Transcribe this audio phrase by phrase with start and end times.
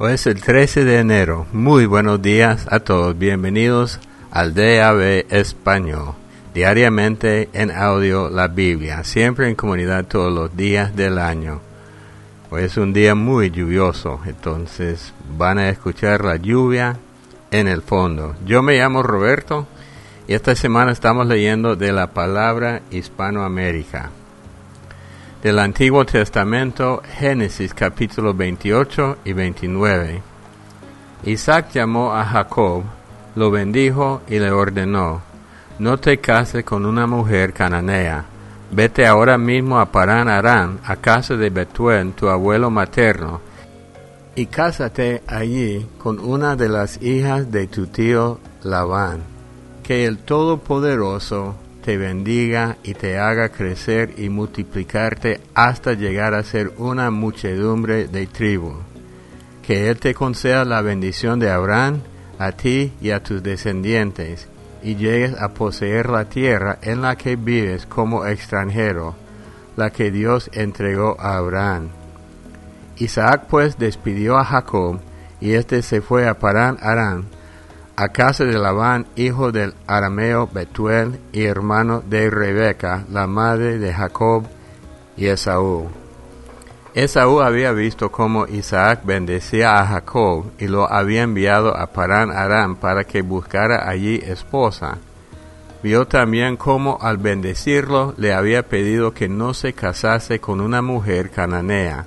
[0.00, 1.48] Hoy es el 13 de enero.
[1.52, 3.18] Muy buenos días a todos.
[3.18, 3.98] Bienvenidos
[4.30, 6.14] al DAB Español.
[6.54, 9.02] Diariamente en audio la Biblia.
[9.02, 11.60] Siempre en comunidad todos los días del año.
[12.48, 14.20] Hoy es un día muy lluvioso.
[14.24, 16.96] Entonces van a escuchar la lluvia
[17.50, 18.36] en el fondo.
[18.46, 19.66] Yo me llamo Roberto
[20.28, 24.12] y esta semana estamos leyendo de la palabra Hispanoamérica
[25.42, 30.22] del Antiguo Testamento, Génesis capítulo 28 y 29.
[31.24, 32.82] Isaac llamó a Jacob,
[33.36, 35.22] lo bendijo y le ordenó,
[35.78, 38.24] no te cases con una mujer cananea,
[38.72, 43.40] vete ahora mismo a Parán Arán, a casa de Betuel, tu abuelo materno,
[44.34, 49.20] y cásate allí con una de las hijas de tu tío Labán,
[49.84, 51.54] que el Todopoderoso
[51.88, 58.26] te bendiga y te haga crecer y multiplicarte hasta llegar a ser una muchedumbre de
[58.26, 58.74] tribu.
[59.66, 62.02] Que Él te conceda la bendición de Abraham,
[62.38, 64.48] a ti y a tus descendientes,
[64.82, 69.14] y llegues a poseer la tierra en la que vives como extranjero,
[69.74, 71.88] la que Dios entregó a Abraham.
[72.98, 75.00] Isaac pues despidió a Jacob,
[75.40, 77.24] y éste se fue a Parán Arán,
[78.00, 83.92] a casa de Labán, hijo del arameo Betuel y hermano de Rebeca, la madre de
[83.92, 84.44] Jacob
[85.16, 85.88] y Esaú.
[86.94, 92.76] Esaú había visto cómo Isaac bendecía a Jacob y lo había enviado a Parán Aram
[92.76, 94.98] para que buscara allí esposa.
[95.82, 101.30] Vio también cómo al bendecirlo le había pedido que no se casase con una mujer
[101.30, 102.06] cananea,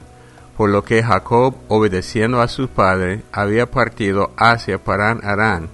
[0.56, 5.68] por lo que Jacob, obedeciendo a su padre, había partido hacia Parán Aram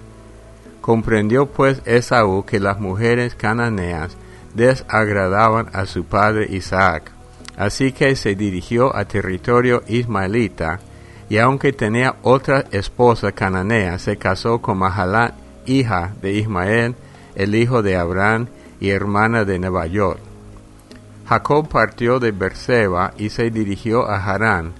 [0.88, 4.16] Comprendió pues Esaú que las mujeres cananeas
[4.54, 7.12] desagradaban a su padre Isaac,
[7.58, 10.80] así que se dirigió a territorio ismaelita,
[11.28, 15.34] y aunque tenía otra esposa cananea, se casó con Mahalat,
[15.66, 16.94] hija de Ismael,
[17.34, 18.46] el hijo de Abraham
[18.80, 20.18] y hermana de Nebayot.
[21.28, 24.72] Jacob partió de Berseba y se dirigió a Harán.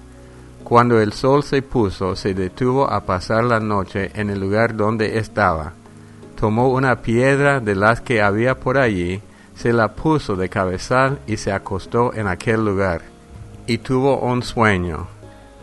[0.65, 5.19] Cuando el sol se puso, se detuvo a pasar la noche en el lugar donde
[5.19, 5.75] estaba
[6.39, 9.21] tomó una piedra de las que había por allí,
[9.57, 13.03] se la puso de cabezal y se acostó en aquel lugar.
[13.67, 15.09] Y tuvo un sueño.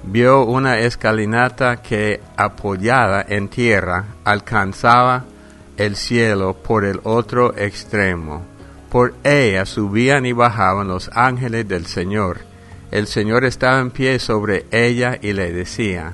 [0.03, 5.24] Vio una escalinata que, apoyada en tierra, alcanzaba
[5.78, 8.44] el cielo por el otro extremo.
[8.92, 12.40] Por ella subían y bajaban los ángeles del Señor.
[12.92, 16.13] El Señor estaba en pie sobre ella y le decía,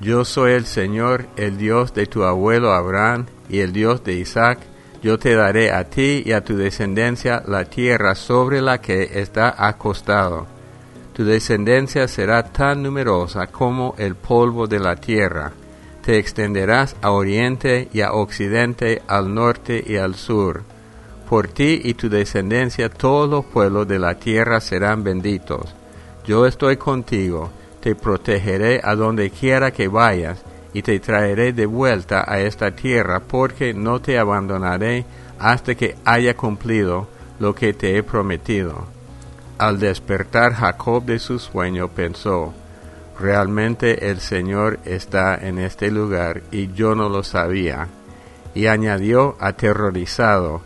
[0.00, 4.58] Yo soy el Señor, el Dios de tu abuelo Abraham, y el Dios de Isaac,
[5.02, 9.54] yo te daré a ti y a tu descendencia la tierra sobre la que está
[9.56, 10.46] acostado.
[11.12, 15.52] Tu descendencia será tan numerosa como el polvo de la tierra.
[16.04, 20.62] Te extenderás a oriente y a occidente, al norte y al sur.
[21.28, 25.74] Por ti y tu descendencia todos los pueblos de la tierra serán benditos.
[26.24, 30.42] Yo estoy contigo, te protegeré a donde quiera que vayas,
[30.72, 35.04] y te traeré de vuelta a esta tierra, porque no te abandonaré
[35.38, 37.08] hasta que haya cumplido
[37.38, 38.86] lo que te he prometido.
[39.58, 42.54] Al despertar Jacob de su sueño pensó,
[43.18, 47.88] realmente el Señor está en este lugar y yo no lo sabía.
[48.54, 50.62] Y añadió aterrorizado,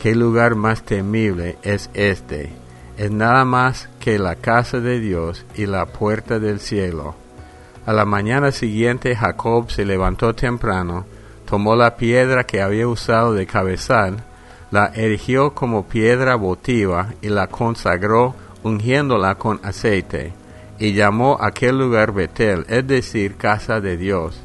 [0.00, 2.52] ¿qué lugar más temible es este?
[2.96, 7.14] Es nada más que la casa de Dios y la puerta del cielo.
[7.88, 11.06] A la mañana siguiente Jacob se levantó temprano,
[11.48, 14.24] tomó la piedra que había usado de cabezal,
[14.70, 20.34] la erigió como piedra votiva y la consagró ungiéndola con aceite,
[20.78, 24.38] y llamó aquel lugar Betel, es decir, casa de Dios.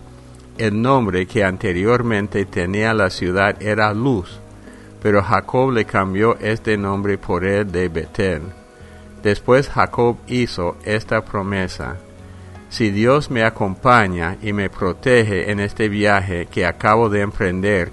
[0.57, 4.39] El nombre que anteriormente tenía la ciudad era Luz,
[5.01, 8.43] pero Jacob le cambió este nombre por el de Betel.
[9.21, 11.97] Después Jacob hizo esta promesa,
[12.73, 17.91] si Dios me acompaña y me protege en este viaje que acabo de emprender,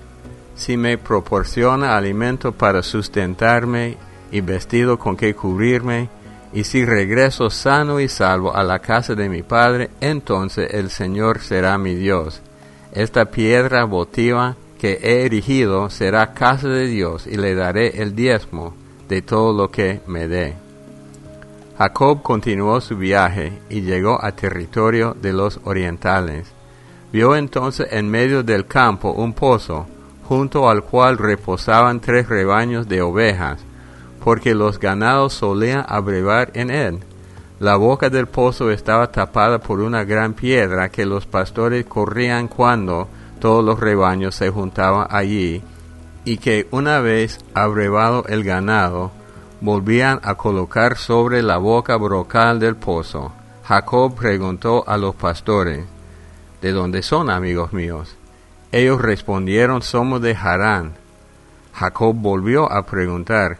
[0.55, 3.99] si me proporciona alimento para sustentarme
[4.32, 6.09] y vestido con que cubrirme,
[6.55, 11.41] y si regreso sano y salvo a la casa de mi Padre, entonces el Señor
[11.41, 12.41] será mi Dios.
[12.93, 18.75] Esta piedra votiva que he erigido será casa de Dios y le daré el diezmo
[19.11, 20.70] de todo lo que me dé.
[21.81, 26.53] Jacob continuó su viaje y llegó a territorio de los orientales.
[27.11, 29.87] Vio entonces en medio del campo un pozo,
[30.25, 33.62] junto al cual reposaban tres rebaños de ovejas,
[34.23, 36.99] porque los ganados solían abrevar en él.
[37.61, 43.09] La boca del pozo estaba tapada por una gran piedra que los pastores corrían cuando
[43.38, 45.62] todos los rebaños se juntaban allí,
[46.26, 49.12] y que una vez abrevado el ganado,
[49.61, 53.33] volvían a colocar sobre la boca brocal del pozo.
[53.65, 55.87] Jacob preguntó a los pastores,
[56.61, 58.17] ¿De dónde son, amigos míos?
[58.73, 60.95] Ellos respondieron, somos de Harán.
[61.73, 63.59] Jacob volvió a preguntar,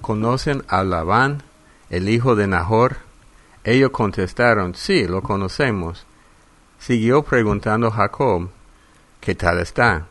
[0.00, 1.42] ¿conocen a Labán,
[1.90, 2.96] el hijo de Nahor?
[3.62, 6.06] Ellos contestaron, sí, lo conocemos.
[6.78, 8.48] Siguió preguntando Jacob,
[9.20, 10.06] ¿qué tal está?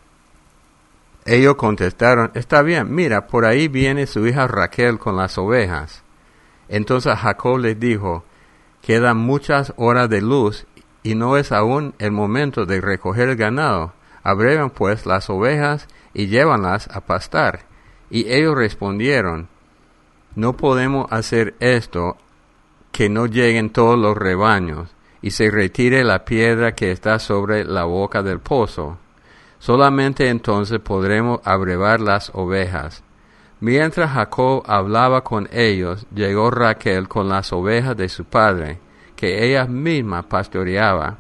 [1.25, 6.03] Ellos contestaron, está bien, mira, por ahí viene su hija Raquel con las ovejas.
[6.69, 8.23] Entonces Jacob les dijo,
[8.81, 10.67] quedan muchas horas de luz
[11.01, 13.93] y no es aún el momento de recoger el ganado.
[14.21, 17.61] Abrevan pues las ovejas y llévanlas a pastar.
[18.11, 19.47] Y ellos respondieron,
[20.35, 22.17] no podemos hacer esto
[22.91, 27.83] que no lleguen todos los rebaños, y se retire la piedra que está sobre la
[27.83, 28.99] boca del pozo.
[29.59, 33.03] Solamente entonces podremos abrevar las ovejas.
[33.59, 38.79] Mientras Jacob hablaba con ellos, llegó Raquel con las ovejas de su padre,
[39.15, 41.17] que ella misma pastoreaba.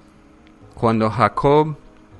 [0.75, 1.75] Cuando Jacob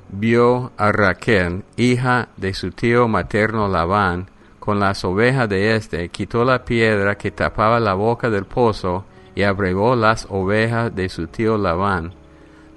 [0.09, 4.29] vio a Raquel, hija de su tío materno Labán,
[4.59, 9.43] con las ovejas de éste, quitó la piedra que tapaba la boca del pozo y
[9.43, 12.13] abrevó las ovejas de su tío Labán.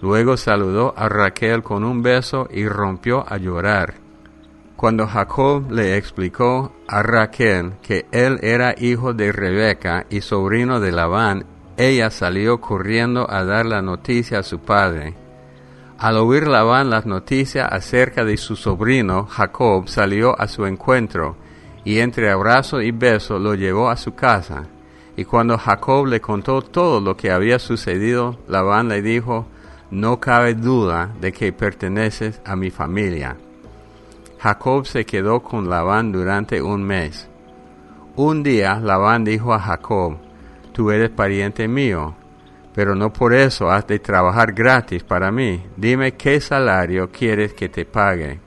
[0.01, 3.95] Luego saludó a Raquel con un beso y rompió a llorar.
[4.77, 10.93] Cuando Jacob le explicó a Raquel que él era hijo de Rebeca y sobrino de
[10.93, 11.47] Labán,
[11.77, 15.15] ella salió corriendo a dar la noticia a su padre.
[15.99, 21.37] Al oír Labán las noticias acerca de su sobrino, Jacob salió a su encuentro,
[21.85, 24.65] y entre abrazo y beso lo llevó a su casa.
[25.17, 29.49] Y cuando Jacob le contó todo lo que había sucedido, Labán le dijo,
[29.91, 33.37] no cabe duda de que perteneces a mi familia.
[34.39, 37.29] Jacob se quedó con Labán durante un mes.
[38.17, 40.19] Un día Labán dijo a Jacob,
[40.73, 42.15] tú eres pariente mío,
[42.75, 45.65] pero no por eso has de trabajar gratis para mí.
[45.77, 48.41] Dime qué salario quieres que te pague.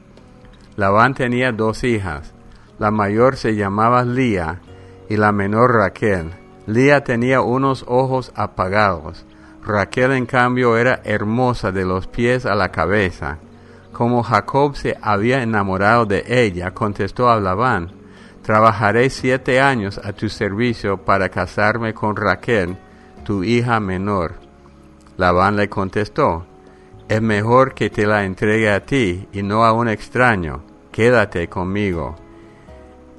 [0.77, 2.33] Labán tenía dos hijas.
[2.79, 4.61] La mayor se llamaba Lía
[5.09, 6.31] y la menor Raquel.
[6.65, 9.25] Lía tenía unos ojos apagados.
[9.63, 13.38] Raquel en cambio era hermosa de los pies a la cabeza.
[13.92, 18.02] Como Jacob se había enamorado de ella, contestó a Labán,
[18.42, 22.75] Trabajaré siete años a tu servicio para casarme con Raquel,
[23.24, 24.34] tu hija menor.
[25.18, 26.48] Labán le contestó,
[27.08, 30.63] Es mejor que te la entregue a ti y no a un extraño.
[30.92, 32.16] Quédate conmigo.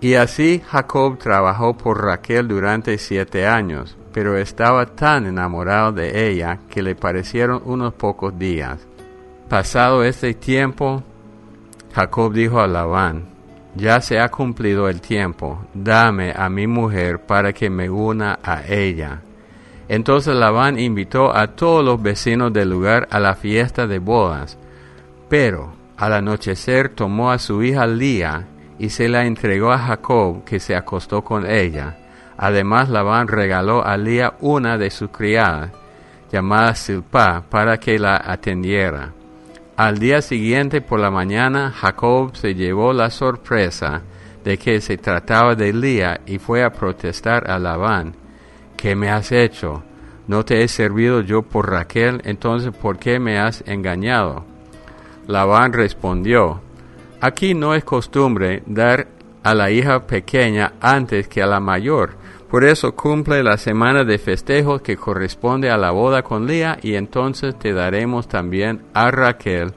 [0.01, 6.61] Y así Jacob trabajó por Raquel durante siete años, pero estaba tan enamorado de ella
[6.69, 8.87] que le parecieron unos pocos días.
[9.49, 11.03] Pasado este tiempo,
[11.95, 13.25] Jacob dijo a Labán,
[13.75, 18.63] ya se ha cumplido el tiempo, dame a mi mujer para que me una a
[18.67, 19.23] ella.
[19.89, 24.59] Entonces Labán invitó a todos los vecinos del lugar a la fiesta de bodas,
[25.29, 28.47] pero al anochecer tomó a su hija Lía,
[28.79, 31.97] y se la entregó a Jacob, que se acostó con ella.
[32.43, 35.71] Además, Labán regaló a Lía una de sus criadas,
[36.33, 39.13] llamada Silpa, para que la atendiera.
[39.77, 44.03] Al día siguiente por la mañana, Jacob se llevó la sorpresa
[44.43, 48.17] de que se trataba de Lía y fue a protestar a Labán.
[48.77, 49.85] ¿Qué me has hecho?
[50.27, 52.23] ¿No te he servido yo por Raquel?
[52.25, 54.45] Entonces, ¿por qué me has engañado?
[55.29, 56.61] Labán respondió,
[57.21, 59.07] Aquí no es costumbre dar
[59.45, 62.21] a la hija pequeña antes que a la mayor.
[62.53, 66.97] Por eso cumple la semana de festejos que corresponde a la boda con Lía y
[66.97, 69.73] entonces te daremos también a Raquel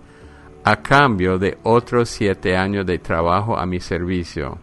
[0.66, 4.58] a cambio de otros siete años de trabajo a mi servicio.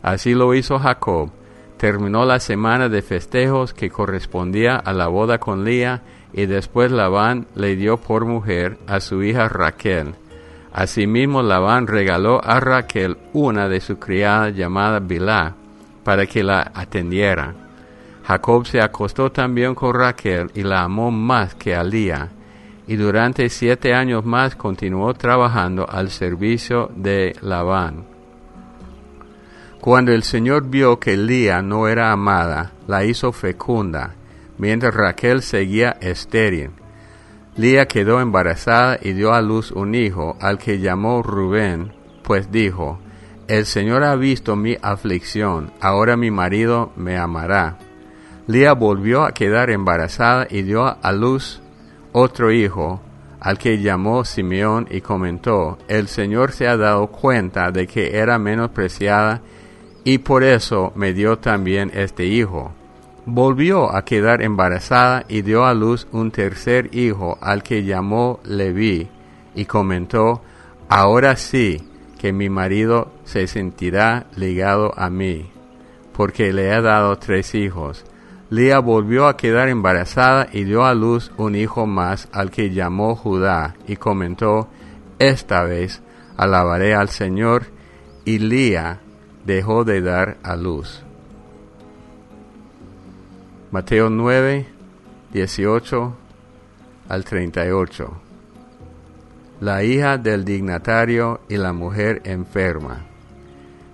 [0.00, 1.30] Así lo hizo Jacob.
[1.76, 7.48] Terminó la semana de festejos que correspondía a la boda con Lía y después Labán
[7.56, 10.14] le dio por mujer a su hija Raquel
[10.72, 15.56] Asimismo, Labán regaló a Raquel una de sus criadas llamada Bilá
[16.04, 17.54] para que la atendiera.
[18.24, 22.30] Jacob se acostó también con Raquel y la amó más que a Lía,
[22.86, 28.04] y durante siete años más continuó trabajando al servicio de Labán.
[29.80, 34.14] Cuando el Señor vio que Lía no era amada, la hizo fecunda,
[34.58, 36.70] mientras Raquel seguía estéril
[37.56, 41.92] Lía quedó embarazada y dio a luz un hijo, al que llamó Rubén,
[42.24, 42.98] pues dijo,
[43.46, 47.76] El Señor ha visto mi aflicción, ahora mi marido me amará.
[48.46, 51.60] Lía volvió a quedar embarazada y dio a luz
[52.12, 53.02] otro hijo,
[53.40, 58.38] al que llamó Simeón y comentó, el Señor se ha dado cuenta de que era
[58.38, 59.42] menospreciada
[60.04, 62.72] y por eso me dio también este hijo.
[63.26, 69.06] Volvió a quedar embarazada y dio a luz un tercer hijo al que llamó Leví
[69.54, 70.40] y comentó,
[70.88, 71.82] ahora sí
[72.24, 75.50] que mi marido se sentirá ligado a mí,
[76.16, 78.06] porque le he dado tres hijos.
[78.48, 83.14] Lía volvió a quedar embarazada y dio a luz un hijo más al que llamó
[83.14, 84.68] Judá y comentó,
[85.18, 86.00] esta vez
[86.38, 87.66] alabaré al Señor
[88.24, 89.00] y Lía
[89.44, 91.02] dejó de dar a luz.
[93.70, 94.66] Mateo 9,
[95.30, 96.16] 18
[97.06, 98.23] al 38.
[99.64, 103.06] La hija del dignatario y la mujer enferma.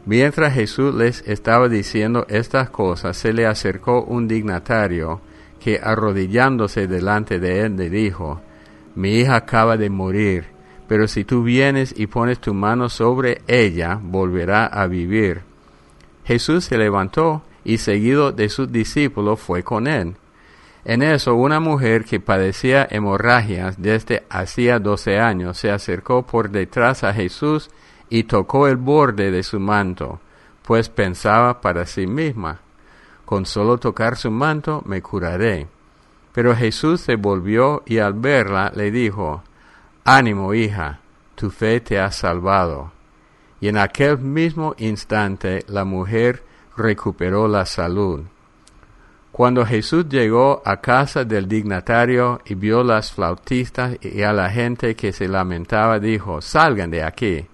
[0.04, 5.20] Mientras Jesús les estaba diciendo estas cosas, se le acercó un dignatario
[5.60, 8.40] que arrodillándose delante de él le dijo,
[8.96, 10.46] Mi hija acaba de morir,
[10.88, 15.42] pero si tú vienes y pones tu mano sobre ella, volverá a vivir.
[16.24, 20.16] Jesús se levantó y seguido de sus discípulos fue con él.
[20.84, 27.04] En eso una mujer que padecía hemorragias desde hacía doce años se acercó por detrás
[27.04, 27.70] a Jesús
[28.08, 30.20] y tocó el borde de su manto,
[30.62, 32.60] pues pensaba para sí misma,
[33.24, 35.68] con solo tocar su manto me curaré.
[36.32, 39.42] Pero Jesús se volvió y al verla le dijo,
[40.04, 41.00] Ánimo, hija,
[41.34, 42.92] tu fe te ha salvado.
[43.60, 46.42] Y en aquel mismo instante la mujer
[46.76, 48.22] recuperó la salud.
[49.32, 54.94] Cuando Jesús llegó a casa del dignatario y vio las flautistas y a la gente
[54.96, 57.46] que se lamentaba, dijo, Salgan de aquí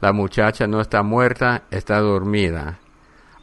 [0.00, 2.78] la muchacha no está muerta, está dormida.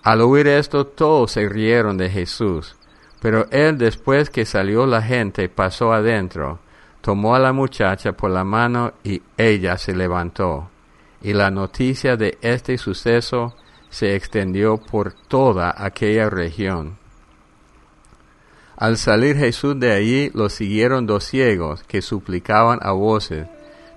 [0.01, 2.75] Al oír esto todos se rieron de Jesús,
[3.21, 6.59] pero él después que salió la gente pasó adentro,
[7.01, 10.69] tomó a la muchacha por la mano y ella se levantó.
[11.21, 13.55] Y la noticia de este suceso
[13.89, 16.97] se extendió por toda aquella región.
[18.77, 23.47] Al salir Jesús de allí, lo siguieron dos ciegos que suplicaban a voces,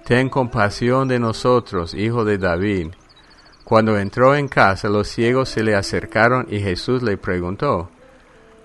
[0.07, 2.89] Ten compasión de nosotros, hijo de David.
[3.63, 7.91] Cuando entró en casa, los ciegos se le acercaron y Jesús le preguntó,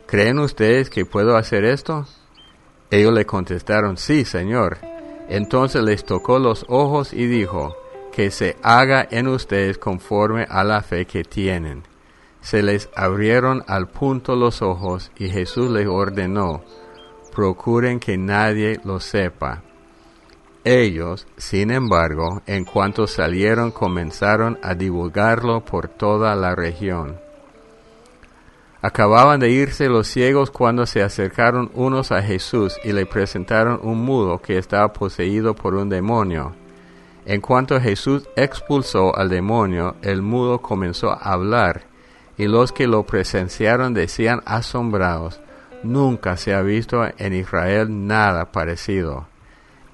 [0.07, 2.07] ¿Creen ustedes que puedo hacer esto?
[2.89, 4.77] Ellos le contestaron, sí, Señor.
[5.27, 7.75] Entonces les tocó los ojos y dijo,
[8.15, 11.83] que se haga en ustedes conforme a la fe que tienen.
[12.45, 16.63] Se les abrieron al punto los ojos y Jesús les ordenó,
[17.33, 19.63] procuren que nadie lo sepa.
[20.63, 27.17] Ellos, sin embargo, en cuanto salieron, comenzaron a divulgarlo por toda la región.
[28.79, 34.05] Acababan de irse los ciegos cuando se acercaron unos a Jesús y le presentaron un
[34.05, 36.53] mudo que estaba poseído por un demonio.
[37.25, 41.94] En cuanto Jesús expulsó al demonio, el mudo comenzó a hablar,
[42.37, 45.41] y los que lo presenciaron decían asombrados,
[45.83, 49.27] nunca se ha visto en Israel nada parecido.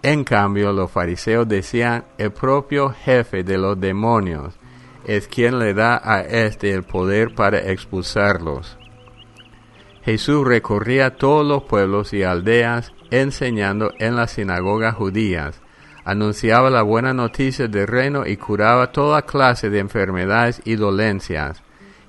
[0.04, 4.56] En cambio, los fariseos decían, el propio jefe de los demonios
[5.06, 8.78] es quien le da a éste el poder para expulsarlos.
[10.04, 15.62] Jesús recorría todos los pueblos y aldeas enseñando en las sinagogas judías,
[16.04, 21.62] anunciaba la buena noticia del reino y curaba toda clase de enfermedades y dolencias.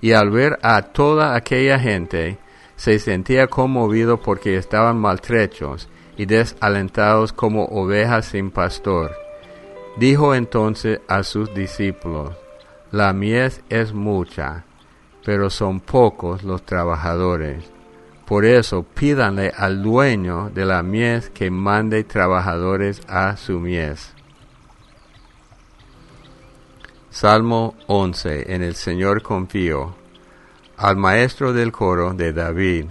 [0.03, 2.37] Y al ver a toda aquella gente,
[2.77, 9.13] se sentía conmovido porque estaban maltrechos y desalentados como ovejas sin pastor.
[9.97, 12.37] Dijo entonces a sus discípulos,
[12.91, 14.65] La mies es mucha,
[15.25, 17.71] pero son pocos los trabajadores.
[18.27, 24.15] Por eso pídanle al dueño de la mies que mande trabajadores a su mies.
[27.13, 28.55] Salmo 11.
[28.55, 29.95] En el Señor confío.
[30.79, 32.87] Al maestro del coro de David.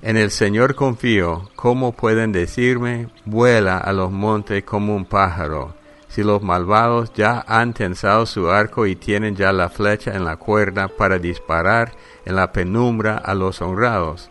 [0.00, 1.50] En el Señor confío.
[1.56, 5.74] ¿Cómo pueden decirme, vuela a los montes como un pájaro?
[6.06, 10.36] Si los malvados ya han tensado su arco y tienen ya la flecha en la
[10.36, 11.90] cuerda para disparar
[12.24, 14.30] en la penumbra a los honrados.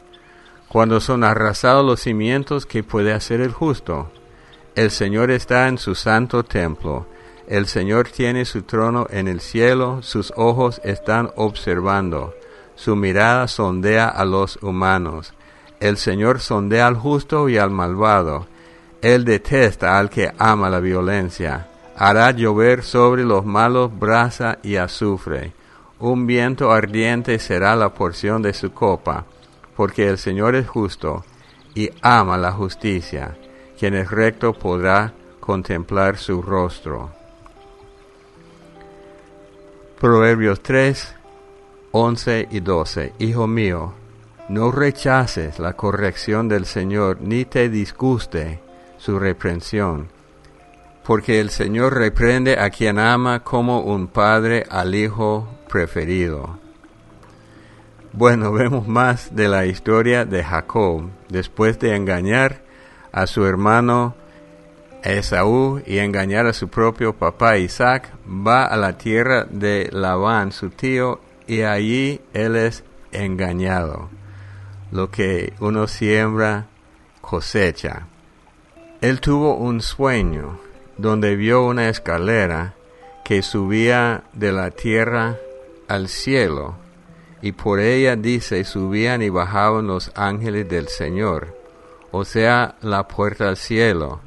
[0.69, 4.09] Cuando son arrasados los cimientos, ¿qué puede hacer el justo?
[4.73, 7.07] El Señor está en su santo templo.
[7.49, 12.35] El Señor tiene su trono en el cielo, sus ojos están observando,
[12.75, 15.33] su mirada sondea a los humanos.
[15.79, 18.45] El Señor sondea al justo y al malvado.
[19.01, 21.67] Él detesta al que ama la violencia.
[21.97, 25.53] Hará llover sobre los malos brasa y azufre.
[25.97, 29.25] Un viento ardiente será la porción de su copa.
[29.75, 31.23] porque el Señor es justo
[31.73, 33.37] y ama la justicia.
[33.79, 37.18] Quien es recto podrá contemplar su rostro.
[39.99, 41.13] Proverbios 3,
[41.91, 43.13] 11 y 12.
[43.19, 43.93] Hijo mío,
[44.47, 48.61] no rechaces la corrección del Señor, ni te disguste
[48.97, 50.07] su reprensión,
[51.03, 56.57] porque el Señor reprende a quien ama como un padre al hijo preferido.
[58.13, 61.09] Bueno, vemos más de la historia de Jacob.
[61.27, 62.61] Después de engañar
[63.11, 64.15] a su hermano
[65.03, 70.69] Esaú y engañar a su propio papá Isaac, va a la tierra de Labán, su
[70.69, 74.09] tío, y allí él es engañado.
[74.91, 76.67] Lo que uno siembra,
[77.21, 78.07] cosecha.
[79.01, 80.59] Él tuvo un sueño
[80.97, 82.73] donde vio una escalera
[83.23, 85.37] que subía de la tierra
[85.87, 86.75] al cielo,
[87.41, 91.55] y por ella dice subían y bajaban los ángeles del Señor,
[92.11, 94.19] o sea, la puerta al cielo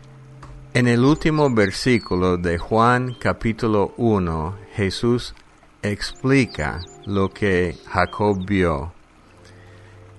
[0.74, 5.34] en el último versículo de Juan capítulo 1, Jesús
[5.82, 8.94] explica lo que Jacob vio.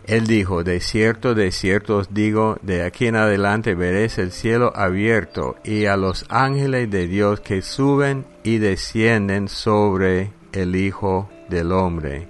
[0.05, 4.71] Él dijo, de cierto, de cierto os digo, de aquí en adelante veréis el cielo
[4.75, 11.71] abierto y a los ángeles de Dios que suben y descienden sobre el Hijo del
[11.71, 12.27] Hombre.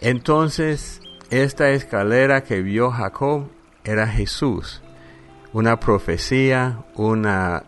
[0.00, 3.48] Entonces, esta escalera que vio Jacob
[3.82, 4.82] era Jesús
[5.52, 7.62] una profecía, una,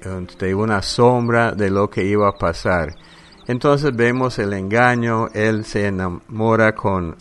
[0.00, 2.94] este, una sombra de lo que iba a pasar.
[3.46, 7.16] Entonces vemos el engaño, él se enamora con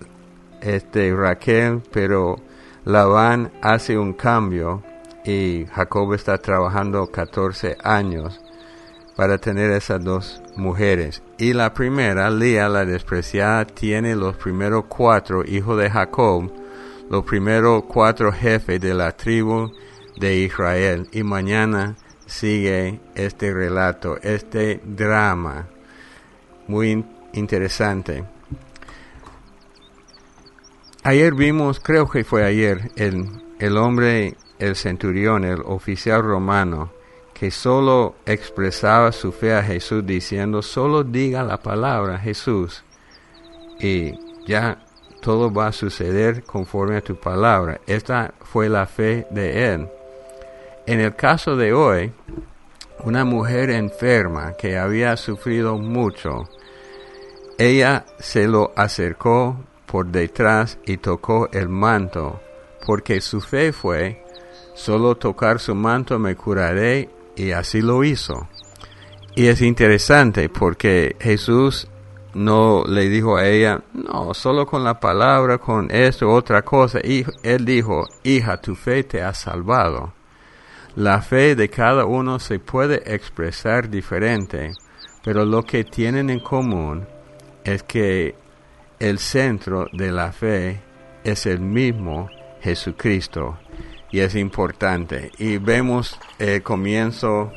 [0.62, 2.38] este Raquel, pero
[2.86, 4.84] Labán hace un cambio
[5.26, 8.42] y Jacob está trabajando 14 años
[9.16, 11.22] para tener esas dos mujeres.
[11.38, 16.52] Y la primera, Lía, la despreciada, tiene los primeros cuatro hijos de Jacob,
[17.10, 19.72] los primeros cuatro jefes de la tribu
[20.18, 21.08] de Israel.
[21.12, 25.68] Y mañana sigue este relato, este drama
[26.68, 28.24] muy interesante.
[31.04, 33.28] Ayer vimos, creo que fue ayer, el,
[33.60, 36.92] el hombre, el centurión, el oficial romano,
[37.34, 42.84] que solo expresaba su fe a Jesús diciendo, solo diga la palabra Jesús
[43.80, 44.14] y
[44.46, 44.78] ya
[45.22, 47.82] todo va a suceder conforme a tu palabra.
[47.88, 49.90] Esta fue la fe de él.
[50.92, 52.12] En el caso de hoy,
[53.06, 56.50] una mujer enferma que había sufrido mucho,
[57.58, 62.42] ella se lo acercó por detrás y tocó el manto,
[62.86, 64.22] porque su fe fue,
[64.74, 68.50] solo tocar su manto me curaré, y así lo hizo.
[69.34, 71.88] Y es interesante porque Jesús
[72.34, 77.00] no le dijo a ella, no, solo con la palabra, con esto, otra cosa.
[77.02, 80.12] Y él dijo, hija, tu fe te ha salvado.
[80.96, 84.74] La fe de cada uno se puede expresar diferente,
[85.24, 87.08] pero lo que tienen en común
[87.64, 88.36] es que
[89.00, 90.82] el centro de la fe
[91.24, 93.58] es el mismo Jesucristo
[94.12, 95.32] y es importante.
[95.38, 97.54] Y vemos el comienzo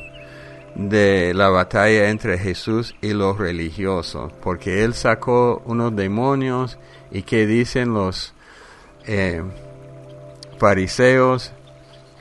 [0.75, 6.79] de la batalla entre Jesús y los religiosos, porque él sacó unos demonios
[7.11, 8.33] y que dicen los
[9.05, 9.43] eh,
[10.57, 11.51] fariseos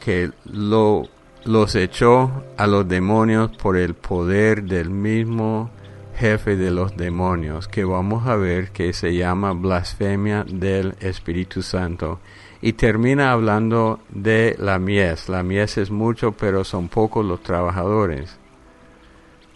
[0.04, 1.08] que lo,
[1.44, 5.70] los echó a los demonios por el poder del mismo
[6.16, 12.20] jefe de los demonios, que vamos a ver que se llama blasfemia del Espíritu Santo.
[12.60, 15.28] Y termina hablando de la mies.
[15.28, 18.38] La mies es mucho, pero son pocos los trabajadores.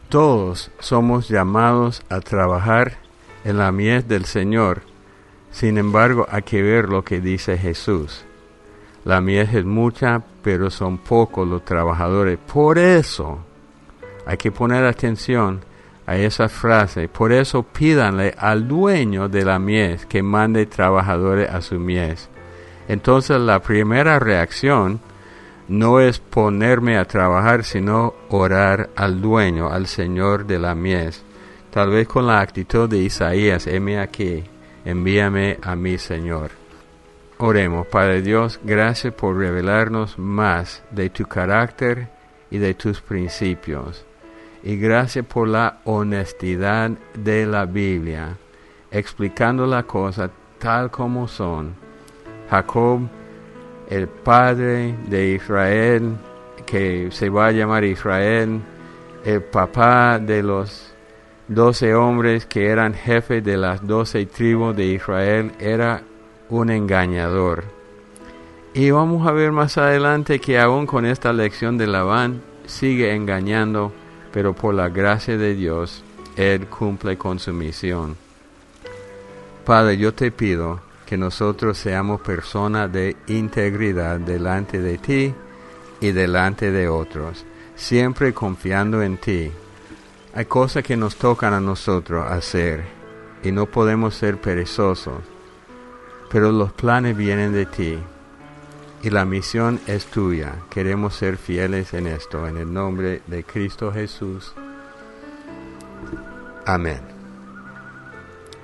[0.08, 2.98] Todos somos llamados a trabajar
[3.44, 4.82] en la mies del Señor.
[5.50, 8.24] Sin embargo, hay que ver lo que dice Jesús.
[9.08, 12.38] La mies es mucha, pero son pocos los trabajadores.
[12.38, 13.38] Por eso
[14.26, 15.60] hay que poner atención
[16.04, 17.08] a esa frase.
[17.08, 22.28] Por eso pídanle al dueño de la mies que mande trabajadores a su mies.
[22.86, 25.00] Entonces la primera reacción
[25.68, 31.24] no es ponerme a trabajar, sino orar al dueño, al Señor de la mies.
[31.70, 34.44] Tal vez con la actitud de Isaías, heme aquí,
[34.84, 36.57] envíame a mi Señor.
[37.40, 42.08] Oremos, Padre Dios, gracias por revelarnos más de tu carácter
[42.50, 44.04] y de tus principios.
[44.64, 48.36] Y gracias por la honestidad de la Biblia,
[48.90, 51.76] explicando las cosas tal como son.
[52.50, 53.02] Jacob,
[53.88, 56.16] el padre de Israel,
[56.66, 58.60] que se va a llamar Israel,
[59.24, 60.92] el papá de los
[61.46, 66.02] doce hombres que eran jefes de las doce tribus de Israel, era
[66.50, 67.64] un engañador.
[68.74, 73.92] Y vamos a ver más adelante que aún con esta lección de Labán sigue engañando,
[74.32, 76.04] pero por la gracia de Dios,
[76.36, 78.16] él cumple con su misión.
[79.64, 85.34] Padre, yo te pido que nosotros seamos personas de integridad delante de ti
[86.00, 89.50] y delante de otros, siempre confiando en ti.
[90.34, 92.84] Hay cosas que nos tocan a nosotros hacer
[93.42, 95.18] y no podemos ser perezosos,
[96.30, 97.98] pero los planes vienen de ti
[99.02, 100.56] y la misión es tuya.
[100.70, 104.54] Queremos ser fieles en esto, en el nombre de Cristo Jesús.
[106.66, 107.00] Amén.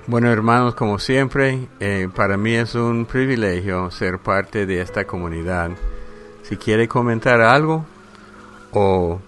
[0.07, 5.71] Bueno hermanos, como siempre, eh, para mí es un privilegio ser parte de esta comunidad.
[6.43, 7.85] Si quiere comentar algo
[8.71, 9.19] o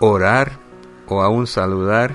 [0.00, 0.58] orar
[1.06, 2.12] o aún saludar,